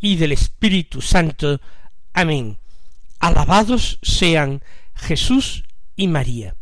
[0.00, 1.60] y del Espíritu Santo.
[2.12, 2.58] Amén.
[3.18, 4.62] Alabados sean
[4.94, 5.64] Jesús
[5.96, 6.54] y María.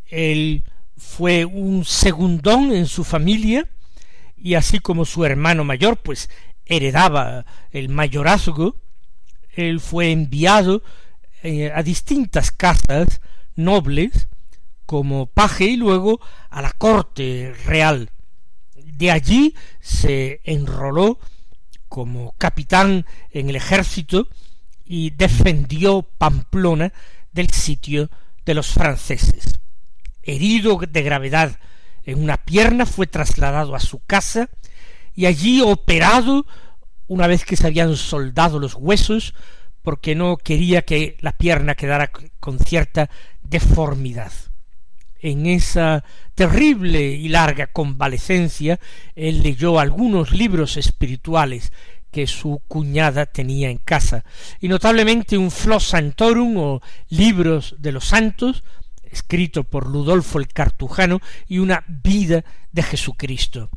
[0.06, 0.64] Él
[0.98, 3.68] fue un segundón en su familia,
[4.36, 6.28] y así como su hermano mayor, pues
[6.66, 8.76] heredaba el mayorazgo,
[9.52, 10.82] él fue enviado
[11.42, 13.20] eh, a distintas casas
[13.54, 14.28] nobles
[14.86, 18.10] como paje y luego a la corte real.
[18.74, 21.18] De allí se enroló
[21.88, 24.28] como capitán en el ejército
[24.84, 26.92] y defendió Pamplona
[27.32, 28.10] del sitio
[28.44, 29.58] de los franceses
[30.28, 31.58] herido de gravedad
[32.04, 34.48] en una pierna, fue trasladado a su casa
[35.14, 36.46] y allí operado
[37.08, 39.34] una vez que se habían soldado los huesos,
[39.82, 43.10] porque no quería que la pierna quedara con cierta
[43.42, 44.32] deformidad.
[45.20, 48.78] En esa terrible y larga convalecencia,
[49.16, 51.72] él leyó algunos libros espirituales
[52.10, 54.24] que su cuñada tenía en casa,
[54.60, 58.64] y notablemente un Flos Santorum o libros de los santos,
[59.10, 63.70] escrito por Ludolfo el Cartujano, y una vida de Jesucristo.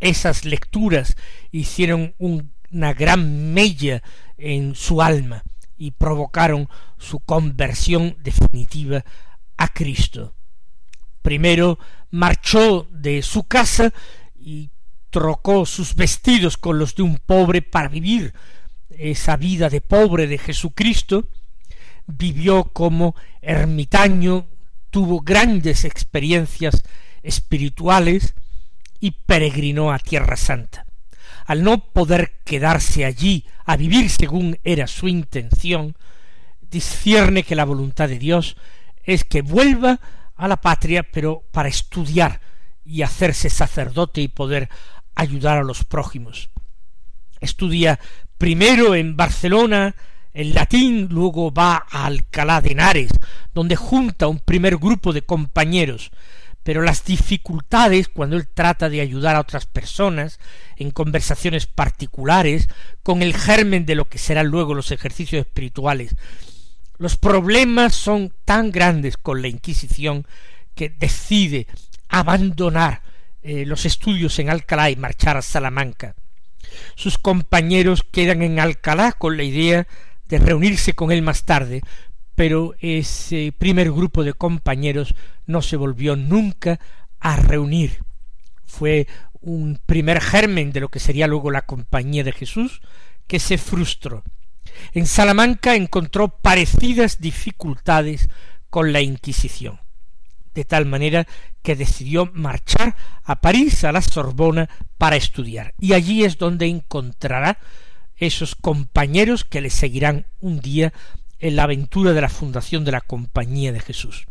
[0.00, 1.16] Esas lecturas
[1.50, 4.02] hicieron una gran mella
[4.38, 5.42] en su alma
[5.76, 6.68] y provocaron
[6.98, 9.04] su conversión definitiva
[9.56, 10.34] a Cristo.
[11.22, 11.78] Primero
[12.10, 13.92] marchó de su casa
[14.34, 14.70] y
[15.10, 18.32] trocó sus vestidos con los de un pobre para vivir
[18.90, 21.28] esa vida de pobre de Jesucristo,
[22.10, 24.46] vivió como ermitaño,
[24.90, 26.82] tuvo grandes experiencias
[27.22, 28.34] espirituales
[28.98, 30.86] y peregrinó a Tierra Santa.
[31.46, 35.96] Al no poder quedarse allí a vivir según era su intención,
[36.60, 38.56] discierne que la voluntad de Dios
[39.04, 40.00] es que vuelva
[40.36, 42.40] a la patria, pero para estudiar
[42.84, 44.68] y hacerse sacerdote y poder
[45.14, 46.50] ayudar a los prójimos.
[47.40, 47.98] Estudia
[48.38, 49.94] primero en Barcelona,
[50.32, 53.10] en latín, luego va a Alcalá de Henares,
[53.52, 56.10] donde junta un primer grupo de compañeros,
[56.62, 60.38] pero las dificultades cuando él trata de ayudar a otras personas
[60.76, 62.68] en conversaciones particulares
[63.02, 66.14] con el germen de lo que serán luego los ejercicios espirituales,
[66.98, 70.26] los problemas son tan grandes con la Inquisición
[70.74, 71.66] que decide
[72.10, 73.00] abandonar
[73.42, 76.14] eh, los estudios en Alcalá y marchar a Salamanca.
[76.94, 79.86] Sus compañeros quedan en Alcalá con la idea
[80.30, 81.82] de reunirse con él más tarde,
[82.34, 85.14] pero ese primer grupo de compañeros
[85.46, 86.80] no se volvió nunca
[87.18, 88.04] a reunir.
[88.64, 89.08] Fue
[89.40, 92.80] un primer germen de lo que sería luego la compañía de Jesús,
[93.26, 94.22] que se frustró.
[94.92, 98.28] En Salamanca encontró parecidas dificultades
[98.70, 99.80] con la Inquisición,
[100.54, 101.26] de tal manera
[101.62, 102.94] que decidió marchar
[103.24, 107.58] a París, a la Sorbona, para estudiar, y allí es donde encontrará
[108.20, 110.92] esos compañeros que le seguirán un día
[111.38, 114.26] en la aventura de la fundación de la Compañía de Jesús.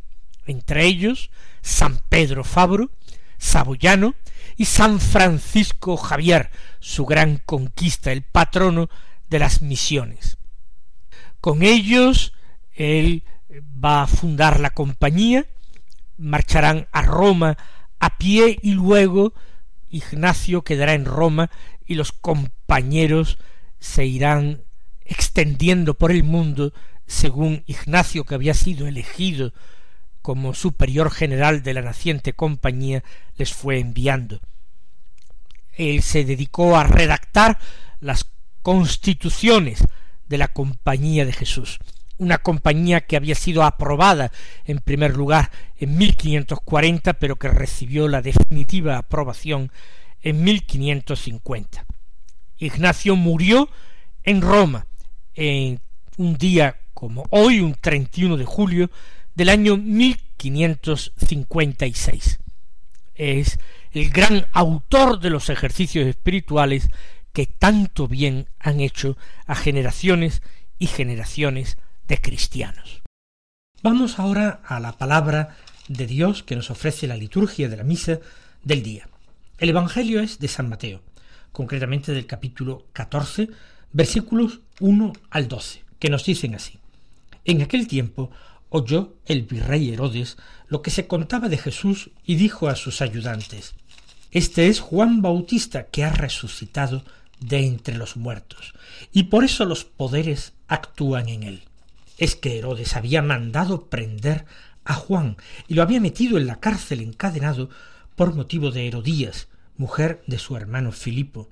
[0.45, 1.31] Entre ellos,
[1.61, 2.91] San Pedro Fabro,
[3.39, 4.15] Saboyano
[4.55, 8.89] y San Francisco Javier, su gran conquista, el patrono
[9.29, 10.37] de las misiones.
[11.41, 12.33] Con ellos
[12.73, 13.23] él
[13.83, 15.47] va a fundar la compañía,
[16.17, 17.57] marcharán a Roma
[17.99, 19.33] a pie y luego
[19.89, 21.49] Ignacio quedará en Roma
[21.85, 23.39] y los compañeros
[23.79, 24.63] se irán
[25.05, 26.73] extendiendo por el mundo
[27.07, 29.53] según Ignacio que había sido elegido
[30.21, 33.03] como superior general de la naciente compañía
[33.35, 34.41] les fue enviando.
[35.75, 37.57] él se dedicó a redactar
[38.01, 38.29] las
[38.61, 39.83] constituciones
[40.27, 41.79] de la Compañía de Jesús,
[42.17, 44.31] una compañía que había sido aprobada
[44.65, 49.71] en primer lugar en 1540, pero que recibió la definitiva aprobación
[50.21, 51.85] en 1550.
[52.59, 53.69] Ignacio murió
[54.23, 54.85] en Roma
[55.33, 55.79] en
[56.17, 58.91] un día como hoy, un 31 de julio
[59.33, 62.39] del año 1556.
[63.15, 63.57] Es
[63.91, 66.89] el gran autor de los ejercicios espirituales
[67.33, 70.41] que tanto bien han hecho a generaciones
[70.77, 71.77] y generaciones
[72.07, 73.01] de cristianos.
[73.81, 75.55] Vamos ahora a la palabra
[75.87, 78.19] de Dios que nos ofrece la liturgia de la misa
[78.63, 79.07] del día.
[79.57, 81.01] El Evangelio es de San Mateo,
[81.51, 83.49] concretamente del capítulo 14,
[83.91, 86.79] versículos 1 al 12, que nos dicen así.
[87.45, 88.31] En aquel tiempo
[88.69, 90.37] oyó el virrey Herodes
[90.67, 93.73] lo que se contaba de Jesús y dijo a sus ayudantes
[94.31, 97.03] Este es Juan Bautista que ha resucitado
[97.39, 98.73] de entre los muertos,
[99.11, 101.63] y por eso los poderes actúan en él.
[102.17, 104.45] Es que Herodes había mandado prender
[104.83, 105.37] a Juan
[105.67, 107.69] y lo había metido en la cárcel encadenado
[108.15, 109.47] por motivo de Herodías,
[109.79, 111.47] mujer de su hermano Filipo,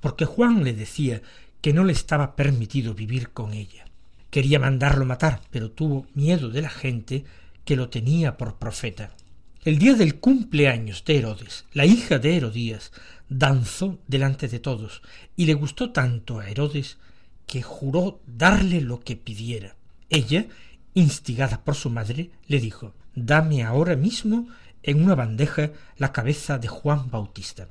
[0.00, 1.22] porque Juan le decía
[1.62, 3.86] que no le estaba permitido vivir con ella.
[4.30, 7.24] Quería mandarlo matar, pero tuvo miedo de la gente
[7.64, 9.16] que lo tenía por profeta.
[9.64, 12.92] El día del cumpleaños de Herodes, la hija de Herodías
[13.30, 15.00] danzó delante de todos,
[15.34, 16.98] y le gustó tanto a Herodes
[17.46, 19.74] que juró darle lo que pidiera.
[20.10, 20.46] Ella,
[20.92, 24.48] instigada por su madre, le dijo Dame ahora mismo
[24.84, 27.68] en una bandeja la cabeza de Juan Bautista.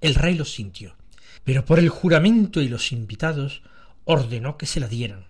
[0.00, 0.94] El rey lo sintió,
[1.42, 3.62] pero por el juramento y los invitados
[4.04, 5.24] ordenó que se la dieran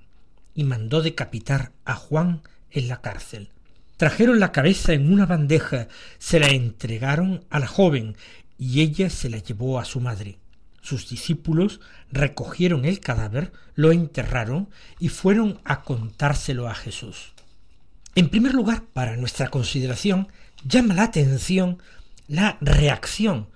[0.54, 3.48] y mandó decapitar a Juan en la cárcel.
[3.96, 5.88] Trajeron la cabeza en una bandeja,
[6.18, 8.16] se la entregaron a la joven
[8.58, 10.38] y ella se la llevó a su madre.
[10.82, 11.80] Sus discípulos
[12.10, 14.68] recogieron el cadáver, lo enterraron
[14.98, 17.32] y fueron a contárselo a Jesús.
[18.14, 20.28] En primer lugar, para nuestra consideración,
[20.64, 21.78] llama la atención
[22.28, 23.48] la reacción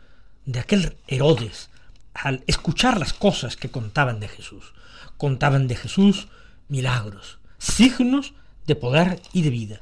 [0.46, 1.70] de aquel Herodes
[2.12, 4.72] al escuchar las cosas que contaban de Jesús.
[5.16, 6.28] Contaban de Jesús
[6.68, 8.34] milagros, signos
[8.66, 9.80] de poder y de vida.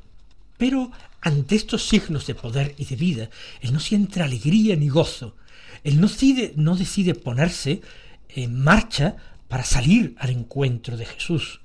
[0.58, 0.90] Pero
[1.20, 3.30] ante estos signos de poder y de vida,
[3.60, 5.36] él no siente alegría ni gozo.
[5.84, 7.80] Él no decide, no decide ponerse
[8.28, 9.16] en marcha
[9.48, 11.60] para salir al encuentro de Jesús.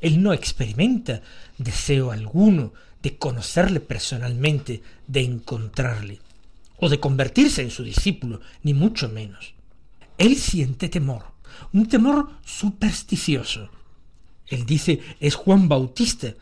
[0.00, 1.22] Él no experimenta
[1.58, 2.72] deseo alguno
[3.02, 6.20] de conocerle personalmente, de encontrarle,
[6.78, 9.54] o de convertirse en su discípulo, ni mucho menos.
[10.16, 11.24] Él siente temor,
[11.72, 13.70] un temor supersticioso,
[14.48, 16.34] él dice, es Juan Bautista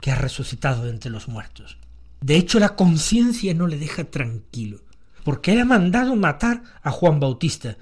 [0.00, 1.78] que ha resucitado de entre los muertos.
[2.20, 4.80] De hecho, la conciencia no le deja tranquilo,
[5.24, 7.76] porque él ha mandado matar a Juan Bautista.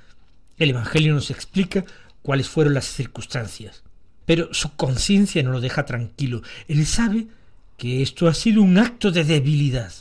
[0.57, 1.85] El Evangelio nos explica
[2.23, 3.83] cuáles fueron las circunstancias.
[4.25, 6.43] Pero su conciencia no lo deja tranquilo.
[6.69, 7.27] Él sabe
[7.83, 9.93] que esto ha sido un acto de debilidad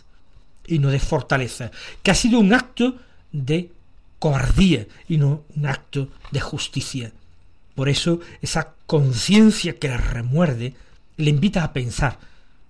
[0.68, 1.72] y no de fortaleza,
[2.04, 3.00] que ha sido un acto
[3.32, 3.72] de
[4.20, 7.12] cobardía y no un acto de justicia.
[7.74, 10.76] Por eso esa conciencia que le remuerde
[11.18, 12.20] le invita a pensar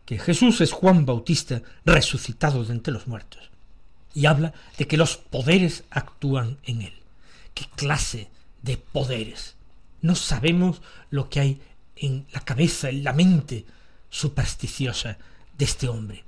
[0.06, 3.50] que Jesús es Juan Bautista resucitado de entre los muertos.
[4.13, 6.94] Y habla de que los poderes actúan en él.
[7.53, 8.30] ¿Qué clase
[8.62, 9.56] de poderes?
[10.01, 11.62] No sabemos lo que hay
[11.98, 13.65] en la cabeza, en la mente
[14.12, 15.18] supersticiosa
[15.58, 16.24] de este hombre.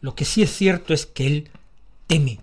[0.00, 1.50] Lo que sí es cierto es que él
[2.06, 2.38] teme,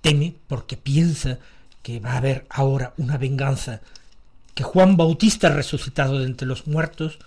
[0.00, 1.38] teme porque piensa
[1.82, 3.80] que va a haber ahora una venganza
[4.54, 7.18] que Juan Bautista resucitado de entre los muertos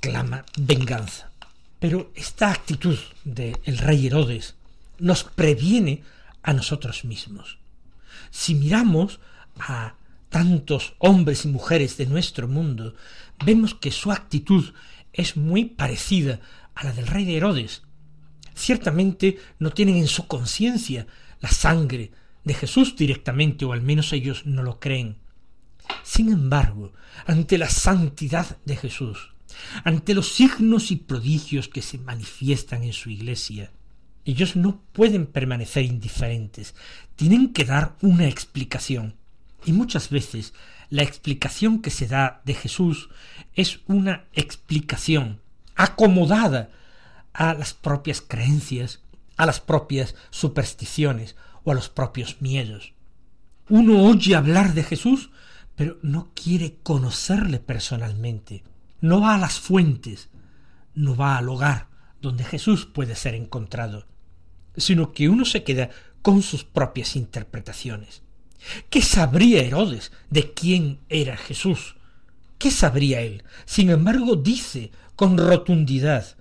[0.00, 1.30] clama venganza.
[1.78, 4.54] Pero esta actitud del el rey Herodes
[4.98, 6.02] nos previene
[6.42, 7.58] a nosotros mismos.
[8.30, 9.20] Si miramos
[9.58, 9.94] a
[10.28, 12.94] tantos hombres y mujeres de nuestro mundo,
[13.44, 14.72] vemos que su actitud
[15.16, 16.40] es muy parecida
[16.74, 17.82] a la del rey de Herodes.
[18.54, 21.06] Ciertamente no tienen en su conciencia
[21.40, 22.12] la sangre
[22.44, 25.18] de Jesús directamente, o al menos ellos no lo creen.
[26.02, 26.92] Sin embargo,
[27.26, 29.32] ante la santidad de Jesús,
[29.84, 33.72] ante los signos y prodigios que se manifiestan en su iglesia,
[34.24, 36.74] ellos no pueden permanecer indiferentes,
[37.14, 39.14] tienen que dar una explicación.
[39.64, 40.52] Y muchas veces
[40.90, 43.08] la explicación que se da de Jesús
[43.56, 45.40] es una explicación
[45.74, 46.70] acomodada
[47.32, 49.00] a las propias creencias,
[49.36, 52.92] a las propias supersticiones o a los propios miedos.
[53.68, 55.30] Uno oye hablar de Jesús
[55.76, 58.64] pero no quiere conocerle personalmente.
[59.00, 60.30] No va a las fuentes,
[60.94, 61.88] no va al hogar
[62.20, 64.06] donde Jesús puede ser encontrado,
[64.76, 65.90] sino que uno se queda
[66.22, 68.22] con sus propias interpretaciones.
[68.88, 71.95] ¿Qué sabría Herodes de quién era Jesús?
[72.58, 73.44] ¿Qué sabría él?
[73.64, 76.36] Sin embargo, dice con rotundidad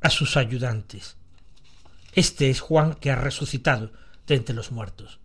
[0.00, 1.16] a sus ayudantes,
[2.12, 3.92] Este es Juan que ha resucitado
[4.26, 5.20] de entre los muertos.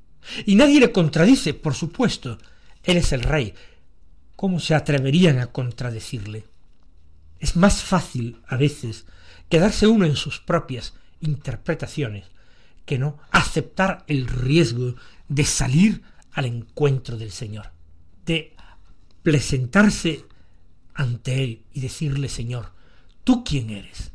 [0.46, 2.38] Y nadie le contradice, por supuesto.
[2.84, 3.54] Él es el rey.
[4.36, 6.46] ¿Cómo se atreverían a contradecirle?
[7.40, 9.06] Es más fácil, a veces,
[9.50, 12.26] quedarse uno en sus propias interpretaciones
[12.86, 14.96] que no aceptar el riesgo
[15.28, 16.02] de salir
[16.34, 17.72] al encuentro del Señor,
[18.26, 18.56] de
[19.24, 20.26] presentarse
[20.94, 22.74] ante Él y decirle, Señor,
[23.24, 24.12] ¿tú quién eres?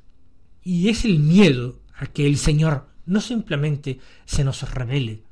[0.62, 5.22] Y es el miedo a que el Señor no simplemente se nos revele,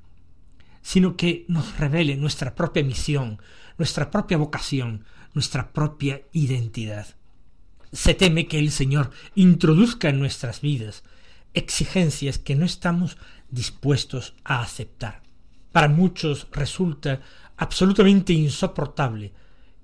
[0.81, 3.41] sino que nos revele nuestra propia misión,
[3.79, 5.05] nuestra propia vocación,
[5.35, 7.07] nuestra propia identidad.
[7.93, 11.03] Se teme que el Señor introduzca en nuestras vidas
[11.53, 13.17] exigencias que no estamos
[13.51, 15.23] dispuestos a aceptar.
[15.73, 17.21] Para muchos resulta
[17.57, 19.33] absolutamente insoportable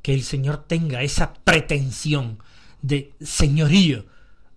[0.03, 2.39] que el Señor tenga esa pretensión
[2.83, 4.07] de señorío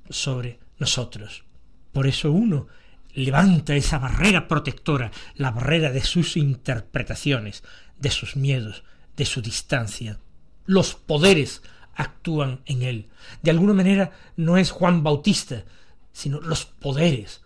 [0.10, 1.44] sobre nosotros.
[1.92, 2.68] Por eso uno
[3.14, 7.64] levanta esa barrera protectora, la barrera de sus interpretaciones,
[8.00, 8.84] de sus miedos,
[9.16, 10.20] de su distancia.
[10.66, 11.62] Los poderes
[11.96, 13.10] actúan en él.
[13.42, 15.64] De alguna manera no es Juan Bautista,
[16.12, 17.42] sino los poderes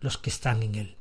[0.00, 0.96] los que están en él.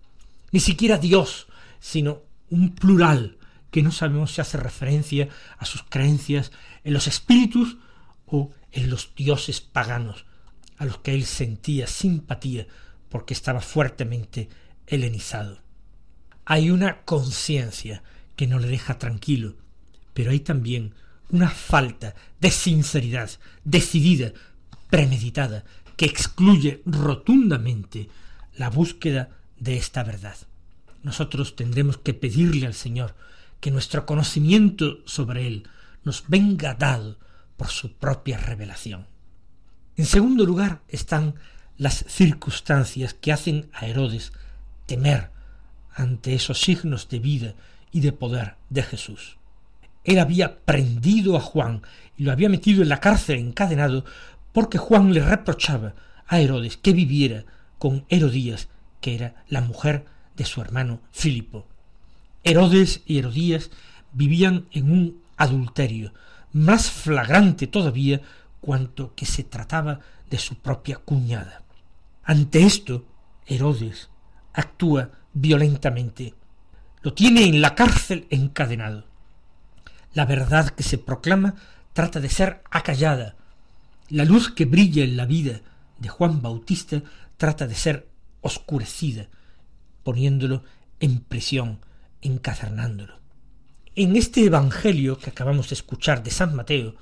[0.51, 1.47] Ni siquiera Dios,
[1.79, 3.37] sino un plural
[3.71, 6.51] que no sabemos si hace referencia a sus creencias
[6.83, 7.77] en los espíritus
[8.25, 10.25] o en los dioses paganos,
[10.77, 12.67] a los que él sentía simpatía
[13.09, 14.49] porque estaba fuertemente
[14.87, 15.61] helenizado.
[16.45, 18.03] Hay una conciencia
[18.35, 19.55] que no le deja tranquilo,
[20.13, 20.95] pero hay también
[21.29, 23.29] una falta de sinceridad
[23.63, 24.33] decidida,
[24.89, 25.63] premeditada,
[25.95, 28.09] que excluye rotundamente
[28.55, 30.37] la búsqueda de esta verdad.
[31.03, 33.15] Nosotros tendremos que pedirle al Señor
[33.59, 35.67] que nuestro conocimiento sobre Él
[36.03, 37.17] nos venga dado
[37.57, 39.07] por su propia revelación.
[39.97, 41.35] En segundo lugar están
[41.77, 44.31] las circunstancias que hacen a Herodes
[44.85, 45.31] temer
[45.93, 47.55] ante esos signos de vida
[47.91, 49.37] y de poder de Jesús.
[50.03, 51.81] Él había prendido a Juan
[52.17, 54.05] y lo había metido en la cárcel encadenado
[54.53, 55.93] porque Juan le reprochaba
[56.27, 57.45] a Herodes que viviera
[57.77, 58.69] con Herodías,
[59.01, 61.67] que era la mujer de su hermano Filipo.
[62.43, 63.69] Herodes y Herodías
[64.11, 66.13] vivían en un adulterio,
[66.51, 68.21] más flagrante todavía
[68.61, 71.63] cuanto que se trataba de su propia cuñada.
[72.23, 73.05] Ante esto,
[73.45, 74.09] Herodes
[74.53, 76.33] actúa violentamente.
[77.01, 79.05] Lo tiene en la cárcel encadenado.
[80.13, 81.55] La verdad que se proclama
[81.93, 83.35] trata de ser acallada.
[84.09, 85.61] La luz que brilla en la vida
[85.97, 87.01] de Juan Bautista
[87.37, 88.07] trata de ser
[88.41, 89.27] oscurecida,
[90.03, 90.63] poniéndolo
[90.99, 91.79] en prisión,
[92.21, 93.19] encacernándolo.
[93.95, 96.95] En este Evangelio que acabamos de escuchar de San Mateo,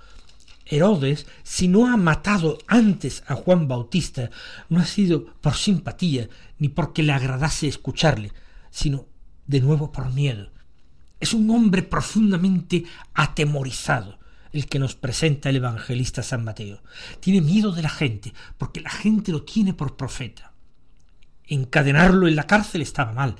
[0.65, 4.29] Herodes, si no ha matado antes a Juan Bautista,
[4.69, 8.31] no ha sido por simpatía ni porque le agradase escucharle,
[8.69, 9.05] sino
[9.45, 10.51] de nuevo por miedo.
[11.19, 12.83] Es un hombre profundamente
[13.13, 14.19] atemorizado
[14.51, 16.81] el que nos presenta el evangelista San Mateo.
[17.19, 20.53] Tiene miedo de la gente, porque la gente lo tiene por profeta.
[21.45, 23.35] Encadenarlo en la cárcel estaba mal,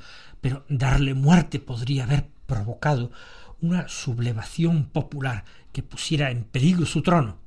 [0.48, 3.12] pero darle muerte podría haber provocado
[3.60, 7.38] una sublevación popular que pusiera en peligro su trono,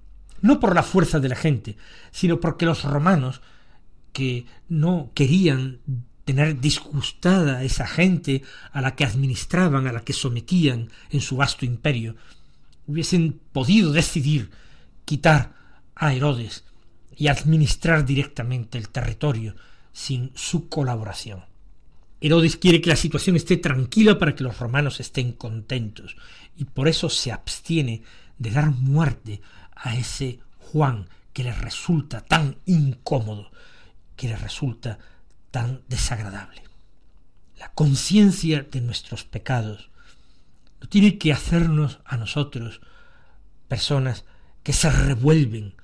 [0.43, 1.79] no por la fuerza de la gente,
[2.11, 3.41] sino porque los romanos,
[4.13, 5.79] que no querían
[6.27, 11.37] tener disgustada a esa gente a la que administraban, a la que sometían en su
[11.37, 12.17] vasto imperio,
[12.87, 14.51] hubiesen podido decidir
[15.07, 15.55] quitar
[15.95, 16.65] a Herodes
[17.17, 19.57] y administrar directamente el territorio
[19.91, 21.49] sin su colaboración.
[22.21, 26.17] Herodes quiere que la situación esté tranquila para que los romanos estén contentos,
[26.57, 28.03] y por eso se abstiene
[28.39, 29.41] de dar muerte
[29.75, 33.51] a ese Juan que le resulta tan incómodo,
[34.17, 34.99] que le resulta
[35.51, 36.63] tan desagradable.
[37.59, 39.91] La conciencia de nuestros pecados
[40.81, 42.81] no tiene que hacernos a nosotros
[43.69, 44.25] personas
[44.63, 45.75] que se revuelven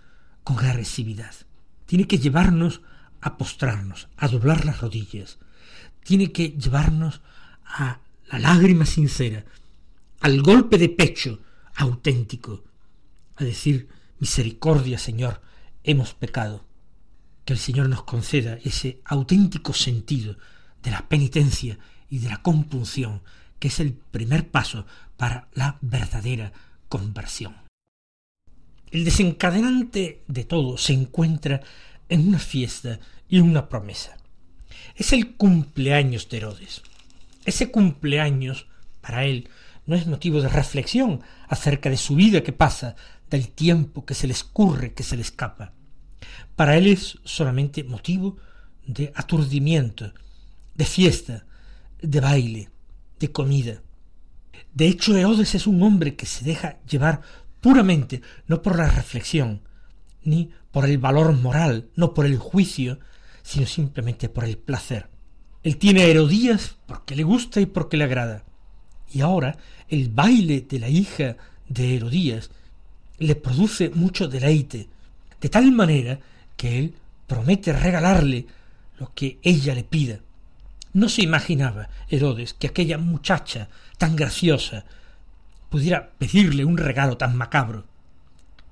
[0.44, 1.34] con agresividad.
[1.86, 2.80] Tiene que llevarnos
[3.20, 5.38] a postrarnos, a doblar las rodillas,
[6.06, 7.20] tiene que llevarnos
[7.64, 7.98] a
[8.30, 9.44] la lágrima sincera,
[10.20, 11.40] al golpe de pecho
[11.74, 12.62] auténtico,
[13.34, 13.88] a decir,
[14.20, 15.42] misericordia Señor,
[15.82, 16.64] hemos pecado.
[17.44, 20.36] Que el Señor nos conceda ese auténtico sentido
[20.82, 23.22] de la penitencia y de la compunción,
[23.58, 24.86] que es el primer paso
[25.16, 26.52] para la verdadera
[26.88, 27.54] conversión.
[28.90, 31.62] El desencadenante de todo se encuentra
[32.08, 34.16] en una fiesta y una promesa.
[34.96, 36.82] Es el cumpleaños de Herodes.
[37.44, 38.66] Ese cumpleaños
[39.02, 39.48] Para él
[39.84, 42.96] no es motivo de reflexión acerca de su vida que pasa,
[43.30, 45.72] del tiempo que se le escurre, que se le escapa.
[46.56, 48.36] Para él es solamente motivo
[48.84, 50.12] de aturdimiento,
[50.74, 51.44] de fiesta,
[52.00, 52.70] de baile,
[53.20, 53.82] de comida.
[54.74, 57.20] De hecho, Herodes es un hombre que se deja llevar
[57.60, 59.60] puramente, no por la reflexión,
[60.24, 62.98] ni por el valor moral, no por el juicio,
[63.46, 65.08] sino simplemente por el placer.
[65.62, 68.42] Él tiene a Herodías porque le gusta y porque le agrada.
[69.12, 69.56] Y ahora
[69.88, 71.36] el baile de la hija
[71.68, 72.50] de Herodías
[73.18, 74.88] le produce mucho deleite,
[75.40, 76.18] de tal manera
[76.56, 76.94] que él
[77.28, 78.46] promete regalarle
[78.98, 80.18] lo que ella le pida.
[80.92, 84.86] No se imaginaba Herodes que aquella muchacha tan graciosa
[85.70, 87.86] pudiera pedirle un regalo tan macabro.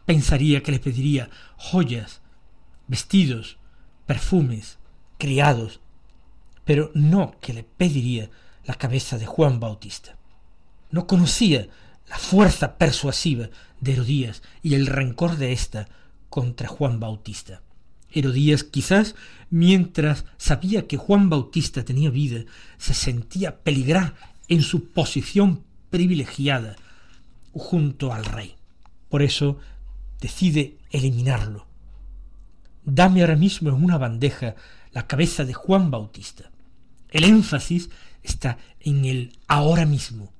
[0.04, 2.22] Pensaría que le pediría joyas,
[2.88, 3.56] vestidos,
[4.06, 4.78] perfumes,
[5.18, 5.80] criados,
[6.64, 8.30] pero no que le pediría
[8.64, 10.16] la cabeza de Juan Bautista.
[10.90, 11.68] No conocía
[12.08, 13.48] la fuerza persuasiva
[13.80, 15.88] de Herodías y el rencor de ésta
[16.30, 17.62] contra Juan Bautista.
[18.10, 19.14] Herodías quizás,
[19.50, 22.44] mientras sabía que Juan Bautista tenía vida,
[22.78, 24.14] se sentía peligrar
[24.48, 26.76] en su posición privilegiada
[27.52, 28.56] junto al rey.
[29.08, 29.58] Por eso
[30.20, 31.66] decide eliminarlo.
[32.84, 34.54] Dame ahora mismo en una bandeja
[34.92, 36.50] la cabeza de Juan Bautista.
[37.10, 37.90] El énfasis
[38.22, 40.32] está en el ahora mismo.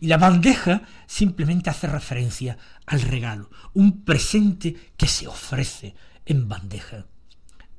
[0.00, 5.94] Y la bandeja simplemente hace referencia al regalo, un presente que se ofrece
[6.26, 7.06] en bandeja.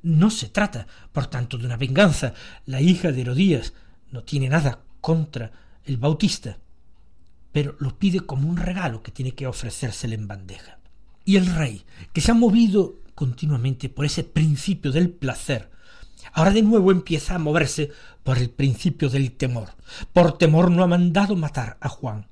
[0.02, 2.32] No se trata, por tanto, de una venganza.
[2.64, 3.72] La hija de Herodías
[4.12, 5.50] no tiene nada contra
[5.84, 6.58] el Bautista,
[7.50, 10.78] pero lo pide como un regalo que tiene que ofrecérsele en bandeja.
[11.24, 15.70] Y el rey, que se ha movido continuamente por ese principio del placer,
[16.32, 17.90] ahora de nuevo empieza a moverse
[18.22, 19.70] por el principio del temor.
[20.12, 22.28] Por temor no ha mandado matar a Juan.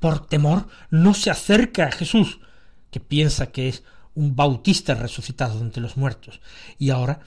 [0.00, 2.40] Por temor no se acerca a Jesús,
[2.90, 3.84] que piensa que es
[4.14, 6.40] un bautista resucitado entre los muertos.
[6.78, 7.20] Y ahora,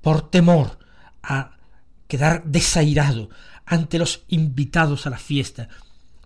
[0.00, 0.78] por temor
[1.22, 1.58] a
[2.08, 3.28] quedar desairado
[3.66, 5.68] ante los invitados a la fiesta,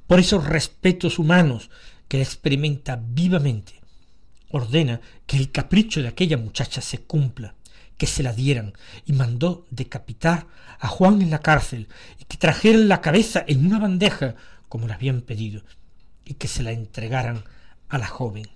[0.07, 1.71] por esos respetos humanos
[2.09, 3.81] que experimenta vivamente,
[4.57, 7.55] ordena que el capricho de aquella muchacha se cumpla,
[7.97, 8.73] que se la dieran,
[9.05, 10.47] y mandó decapitar
[10.79, 11.89] a Juan en la cárcel,
[12.19, 14.35] y que trajeran la cabeza en una bandeja,
[14.69, 15.63] como le habían pedido,
[16.25, 17.45] y que se la entregaran
[17.89, 18.49] a la joven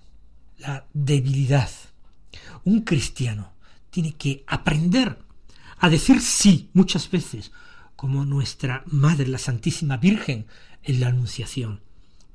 [0.59, 1.69] la debilidad.
[2.63, 3.53] Un cristiano
[3.89, 5.17] tiene que aprender
[5.79, 7.51] a decir sí muchas veces,
[7.95, 10.45] como nuestra Madre, la Santísima Virgen,
[10.83, 11.81] en la Anunciación.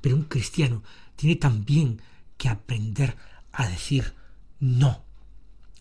[0.01, 0.83] Pero un cristiano
[1.15, 2.01] tiene también
[2.37, 3.15] que aprender
[3.55, 4.13] a decir
[4.59, 5.03] no.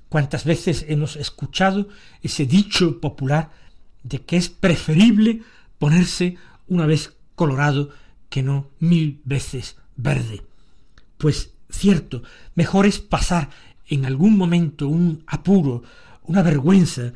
[0.09, 1.89] ¿Cuántas veces hemos escuchado
[2.23, 3.51] ese dicho popular
[4.03, 5.43] de que es preferible
[5.79, 6.37] ponerse
[6.69, 7.91] una vez colorado
[8.31, 10.43] que no mil veces verde?
[11.19, 12.23] Pues Cierto,
[12.55, 13.51] mejor es pasar
[13.89, 15.83] en algún momento un apuro,
[16.23, 17.13] una vergüenza,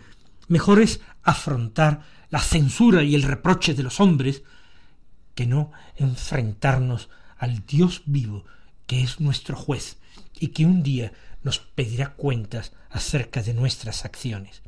[0.48, 4.42] mejor es afrontar la censura y el reproche de los hombres,
[5.36, 8.44] que no enfrentarnos al Dios vivo,
[8.86, 9.98] que es nuestro juez,
[10.38, 14.62] y que un día nos pedirá cuentas acerca de nuestras acciones.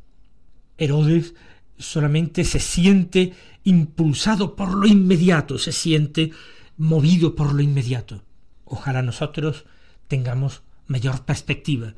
[0.77, 1.33] Herodes
[1.77, 3.33] solamente se siente
[3.63, 6.31] impulsado por lo inmediato, se siente
[6.77, 8.23] movido por lo inmediato.
[8.65, 9.65] Ojalá nosotros
[10.07, 11.93] tengamos mayor perspectiva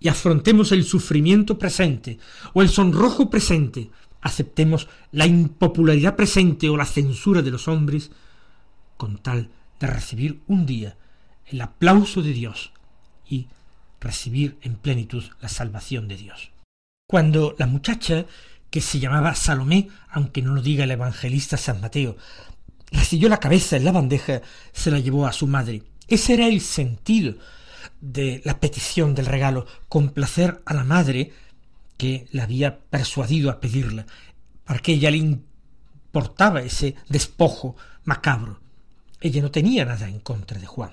[0.00, 2.18] y afrontemos el sufrimiento presente
[2.52, 8.10] o el sonrojo presente, aceptemos la impopularidad presente o la censura de los hombres,
[8.96, 10.96] con tal de recibir un día
[11.46, 12.72] el aplauso de Dios
[13.28, 13.48] y
[14.00, 16.50] recibir en plenitud la salvación de Dios.
[17.08, 18.26] Cuando la muchacha,
[18.70, 22.16] que se llamaba Salomé, aunque no lo diga el evangelista San Mateo,
[22.90, 25.82] recibió la cabeza en la bandeja, se la llevó a su madre.
[26.08, 27.34] Ese era el sentido
[28.00, 31.32] de la petición del regalo, complacer a la madre
[31.96, 34.06] que la había persuadido a pedirla,
[34.64, 38.60] para que ella le importaba ese despojo macabro.
[39.20, 40.90] Ella no tenía nada en contra de Juan.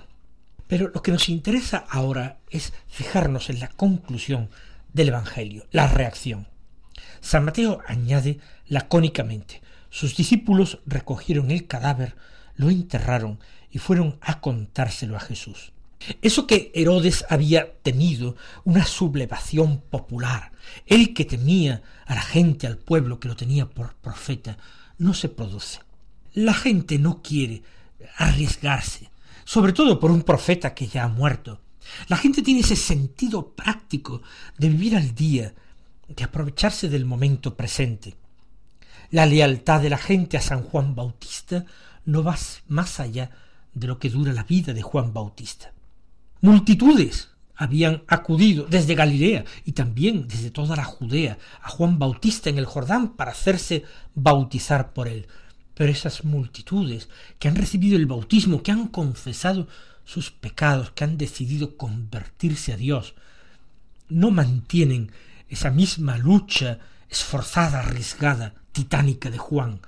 [0.74, 4.50] Pero lo que nos interesa ahora es fijarnos en la conclusión
[4.92, 6.48] del Evangelio, la reacción.
[7.20, 12.16] San Mateo añade lacónicamente, sus discípulos recogieron el cadáver,
[12.56, 13.38] lo enterraron
[13.70, 15.70] y fueron a contárselo a Jesús.
[16.22, 18.34] Eso que Herodes había temido,
[18.64, 20.50] una sublevación popular,
[20.86, 24.58] el que temía a la gente, al pueblo que lo tenía por profeta,
[24.98, 25.78] no se produce.
[26.32, 27.62] La gente no quiere
[28.16, 29.13] arriesgarse,
[29.44, 31.60] sobre todo por un profeta que ya ha muerto.
[32.08, 34.22] La gente tiene ese sentido práctico
[34.58, 35.54] de vivir al día,
[36.08, 38.16] de aprovecharse del momento presente.
[39.10, 41.64] La lealtad de la gente a San Juan Bautista
[42.06, 42.36] no va
[42.68, 43.30] más allá
[43.72, 45.72] de lo que dura la vida de Juan Bautista.
[46.40, 52.58] Multitudes habían acudido desde Galilea y también desde toda la Judea a Juan Bautista en
[52.58, 55.26] el Jordán para hacerse bautizar por él.
[55.74, 57.08] Pero esas multitudes
[57.38, 59.68] que han recibido el bautismo, que han confesado
[60.04, 63.14] sus pecados, que han decidido convertirse a Dios,
[64.08, 65.10] no mantienen
[65.48, 69.80] esa misma lucha esforzada, arriesgada, titánica de Juan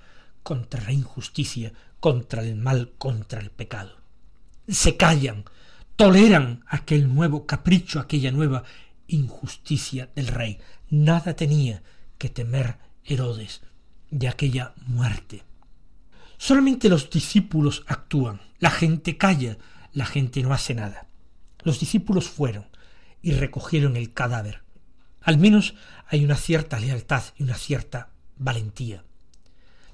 [0.42, 3.96] contra la injusticia, contra el mal, contra el pecado.
[4.68, 5.44] Se callan,
[5.96, 8.64] toleran aquel nuevo capricho, aquella nueva
[9.08, 10.58] injusticia del rey.
[10.90, 11.82] Nada tenía
[12.18, 13.62] que temer Herodes
[14.10, 15.42] de aquella muerte.
[16.38, 19.58] Solamente los discípulos actúan, la gente calla,
[19.92, 21.08] la gente no hace nada.
[21.62, 22.66] Los discípulos fueron
[23.22, 24.62] y recogieron el cadáver.
[25.22, 25.74] Al menos
[26.06, 29.04] hay una cierta lealtad y una cierta valentía.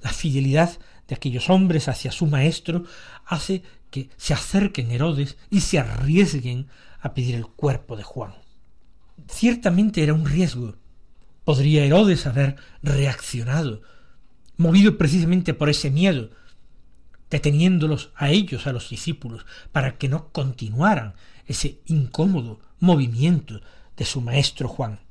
[0.01, 0.77] La fidelidad
[1.07, 2.83] de aquellos hombres hacia su maestro
[3.25, 6.67] hace que se acerquen Herodes y se arriesguen
[6.99, 8.33] a pedir el cuerpo de Juan.
[9.27, 10.75] Ciertamente era un riesgo.
[11.43, 13.81] Podría Herodes haber reaccionado,
[14.63, 16.29] movido precisamente por ese miedo,
[17.29, 21.13] deteniéndolos a ellos, a los discípulos, para que no continuaran
[21.45, 23.61] ese incómodo movimiento
[23.97, 25.01] de su maestro Juan.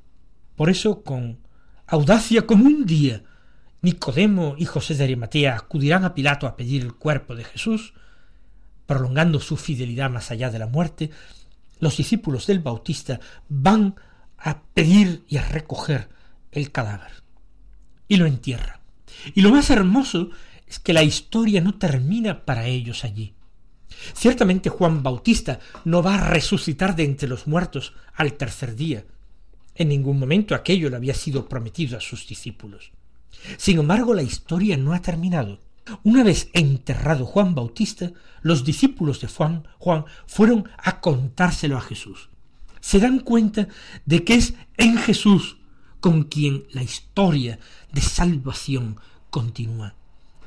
[0.56, 1.38] Por eso, con
[1.86, 3.22] audacia como un día,
[3.82, 7.92] Nicodemo y José de Arimatea acudirán a Pilato a pedir el cuerpo de Jesús,
[8.86, 11.10] prolongando su fidelidad más allá de la muerte,
[11.78, 13.96] los discípulos del Bautista van
[14.38, 16.08] a pedir y a recoger
[16.52, 17.10] el cadáver
[18.08, 18.81] y lo entierran.
[19.34, 20.30] Y lo más hermoso
[20.66, 23.34] es que la historia no termina para ellos allí.
[24.14, 29.04] Ciertamente Juan Bautista no va a resucitar de entre los muertos al tercer día.
[29.74, 32.92] En ningún momento aquello le había sido prometido a sus discípulos.
[33.56, 35.60] Sin embargo, la historia no ha terminado.
[36.04, 42.28] Una vez enterrado Juan Bautista, los discípulos de Juan, Juan fueron a contárselo a Jesús.
[42.80, 43.68] Se dan cuenta
[44.04, 45.56] de que es en Jesús
[46.02, 47.60] con quien la historia
[47.92, 48.96] de salvación
[49.30, 49.94] continúa.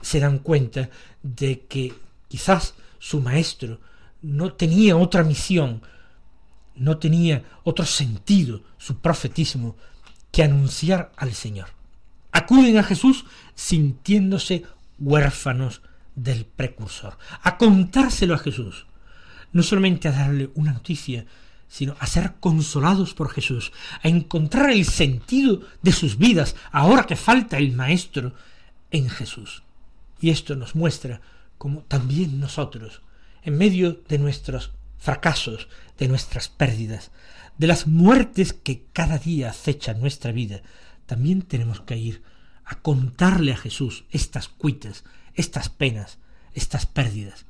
[0.01, 0.89] Se dan cuenta
[1.23, 1.93] de que
[2.27, 3.79] quizás su maestro
[4.21, 5.81] no tenía otra misión,
[6.75, 9.77] no tenía otro sentido su profetismo
[10.29, 11.69] que anunciar al Señor.
[12.33, 13.23] Acuden a Jesús
[13.55, 14.63] sintiéndose
[14.99, 15.81] huérfanos
[16.15, 18.87] del precursor, a contárselo a Jesús,
[19.53, 21.25] no solamente a darle una noticia,
[21.67, 27.15] sino a ser consolados por Jesús, a encontrar el sentido de sus vidas, ahora que
[27.15, 28.33] falta el Maestro,
[28.91, 29.63] en Jesús.
[30.19, 31.21] Y esto nos muestra
[31.57, 33.01] como también nosotros,
[33.43, 37.11] en medio de nuestros fracasos, de nuestras pérdidas,
[37.57, 40.61] de las muertes que cada día acechan nuestra vida,
[41.05, 42.23] también tenemos que ir
[42.65, 45.03] a contarle a Jesús estas cuitas,
[45.35, 46.17] estas penas,
[46.53, 47.45] estas pérdidas,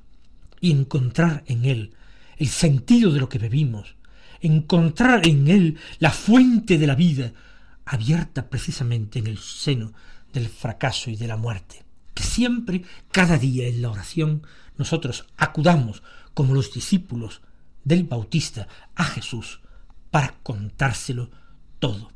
[0.59, 1.93] y encontrar en Él
[2.37, 3.95] el sentido de lo que vivimos,
[4.45, 7.33] encontrar en Él la fuente de la vida,
[7.85, 9.93] abierta precisamente en el seno
[10.33, 11.83] del fracaso y de la muerte.
[12.13, 14.43] Que siempre, cada día en la oración,
[14.77, 16.03] nosotros acudamos,
[16.33, 17.41] como los discípulos
[17.83, 19.61] del Bautista, a Jesús,
[20.11, 21.29] para contárselo
[21.79, 22.11] todo.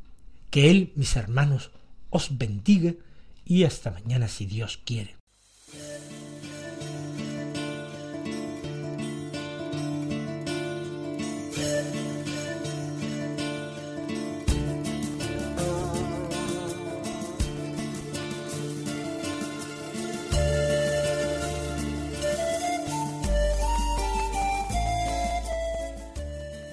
[0.50, 1.70] Que Él, mis hermanos,
[2.10, 2.94] os bendiga
[3.44, 5.16] y hasta mañana si Dios quiere.